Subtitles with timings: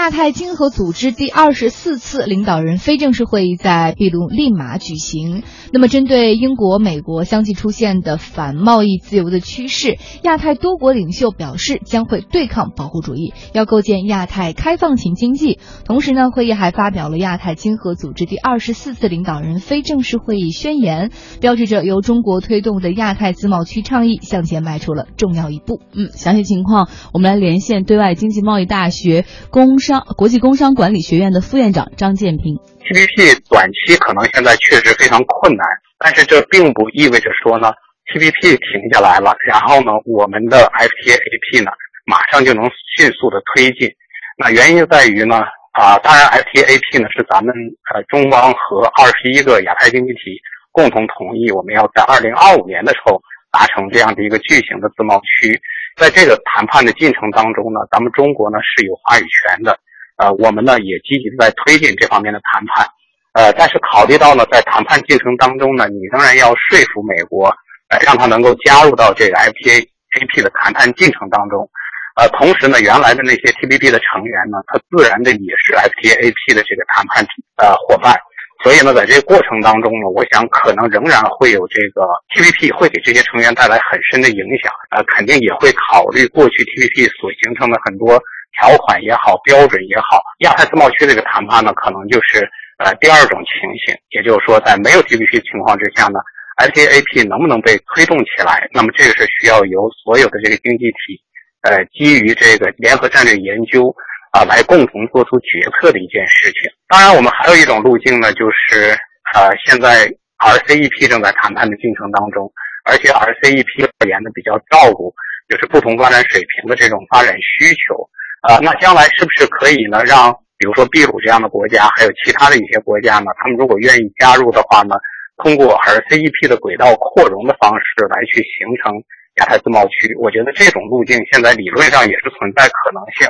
[0.00, 5.42] 亚太经合组织第二十四次领导人非正式会议在秘鲁利马举行。
[5.74, 15.58] 那么，针对英国、美国相继出现的反贸易自由的趋势，亚太多国领袖表示将会对抗保护主义，要构建亚太开放型经济。
[15.84, 21.10] 同时呢，会议还发表了亚太经合组织第二十四次领导人非正式会议宣言，
[21.42, 25.78] 标志着由中国推动的亚太自贸区倡议向前迈出了重要一步。
[25.94, 29.78] 嗯，详细情况我们来连线对外经济贸易大学公。
[29.90, 32.54] 商国际工商管理学院的副院长张建平
[32.86, 35.66] ，TPP 短期可能现在确实非常困难，
[35.98, 37.72] 但是这并不意味着说呢
[38.06, 41.72] ，TPP 停下来了，然后呢，我们的 FTAP 呢
[42.06, 43.90] 马上就能迅速的推进。
[44.38, 47.52] 那原因在于呢，啊，当然 FTAP 呢是咱们
[47.92, 50.38] 呃中方和二十一个亚太经济体
[50.70, 55.50] 共同同意，我们要在二零二五年的时候达成这样的一个巨型的自贸区。
[55.96, 59.78] 在这个谈判的进程当中呢，咱们中国呢是有话语权的，
[60.16, 62.86] 呃，我们呢也积极在推进这方面的谈判，
[63.34, 67.48] 呃，但是考虑到呢，在谈判进程当中呢，你仍然要说服美国，
[67.88, 69.86] 呃，让他能够加入到这个 FTA
[70.18, 71.68] AP 的谈判进程当中，
[72.16, 77.24] 呃，同时呢，原来的那些 TPP 的成员呢，他自然的也是 FTA AP 的这个谈判
[77.56, 78.14] 呃伙伴。
[78.62, 88.20] 所以呢，在这个过程当中呢，我想可能仍然会有这个 TPP 会给这些成员带来很深的影响，呃，肯定也会考虑过去 TPP 所形成的很多
[88.60, 90.20] 条款也好、标准也好。
[90.40, 92.44] 亚太自贸区这个谈判呢，可能就是
[92.84, 96.20] 呃第二种情形，也就是说，在没有 TPP 情况之下呢
[96.60, 98.68] ，FTAP 能不能被推动起来？
[98.72, 101.16] 那么这个是需要由所有的这个经济体，
[101.62, 103.88] 呃，基于这个联合战略研究。
[104.30, 106.70] 啊，来共同做出决策的一件事情。
[106.88, 108.94] 当然，我们还有一种路径呢，就是
[109.34, 110.06] 呃，现在
[110.38, 112.50] RCEP 正在谈判的进程当中，
[112.84, 115.12] 而且 RCEP 而言呢比较照顾
[115.48, 118.08] 就是不同发展水平的这种发展需求。
[118.46, 124.94] 啊，那将来是不是可以呢，让比如说秘鲁这样的国家，还有其他的一些国家呢，他们如果愿意加入的话呢，
[125.42, 128.94] 通过 RCEP 的轨道扩容的方式来去形成
[129.42, 130.14] 亚太自贸区？
[130.22, 133.28] 我觉得这种路径现在理论上也是存在可能性。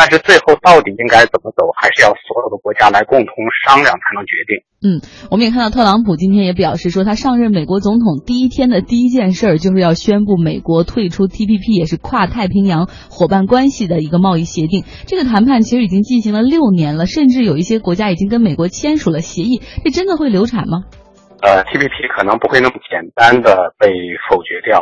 [0.00, 4.64] 但是最后到底应该怎么走，还是要所有的国家来共同商量才能决定。
[4.80, 14.84] 嗯，我们也看到特朗普今天也表示说，他上任美国总统第一天的第一件事儿就是要宣布美国退出 TPP，也是跨太平洋伙伴关系的一个贸易协定。
[15.04, 19.60] 这个谈判其实已经进行了六年了，甚至有一些国家已经跟美国签署了协议。
[19.84, 20.84] 这真的会流产吗？
[21.42, 23.92] 呃，TPP 可能不会那么简单的被
[24.30, 24.80] 否决掉。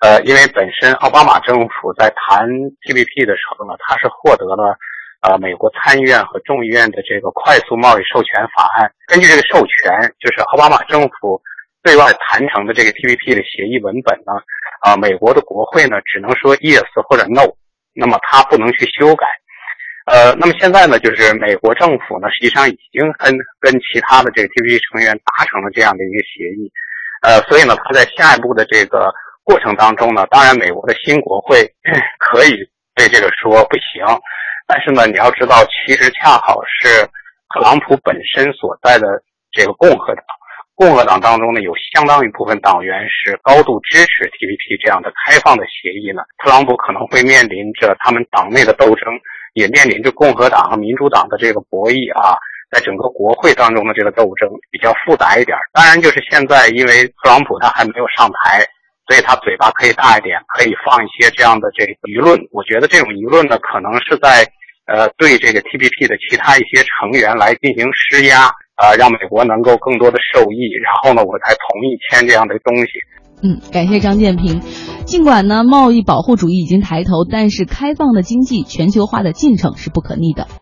[0.00, 2.46] 呃，因为本身奥巴马政府在谈
[2.84, 4.76] TPP 的时候呢，他是获得了
[5.22, 8.92] 呃美国参议院和众议院的这个快速贸易授权法案。
[9.08, 9.88] 根据这个授权，
[10.20, 11.40] 就是奥巴马政府
[11.82, 14.36] 对外谈成的这个 TPP 的协议文本呢，
[14.84, 17.48] 啊，美国的国会呢只能说 yes 或者 no，
[17.94, 19.26] 那么他不能去修改。
[20.12, 26.70] 呃，那么现在呢，就是美国政府呢，实际上已经跟跟其他的这个 TPP 成员达成了这样的一个协议，
[27.22, 29.10] 呃，所以呢，他在下一步的这个。
[29.46, 31.62] 过程当中呢，当然美国的新国会
[32.18, 32.58] 可以
[32.96, 34.02] 对这个说不行，
[34.66, 37.06] 但是呢，你要知道，其实恰好是
[37.54, 39.06] 特朗普本身所在的
[39.52, 40.24] 这个共和党，
[40.74, 46.22] 共和党当中呢，有相当一部分党员是高度支持 TPP 这样的开放的协议呢。
[46.42, 49.14] 特朗普可能会面临着他们党内的斗争，
[49.54, 52.34] 也面临着共和党和民主党的这个博弈啊，
[52.68, 55.56] 在整个国会当中的这个斗争比较复杂一点。
[55.72, 58.66] 当然，就是现在因为特朗普他还没有上台。
[59.06, 62.38] 所以他嘴巴可以大一点，可以放一些这样的这个舆论。
[62.50, 64.42] 我觉得这种舆论呢，可能是在
[64.86, 72.92] 呃对这个 TPP 的其他一些成员来进行施压，啊，让美国能够更多的受益，然后呢，我才同意签这样的东西。
[73.42, 74.60] 嗯，感谢张建平。
[75.04, 80.48] 尽管呢贸易保护主义已经抬头，但是开放的经济、全球化的进程是不可逆的。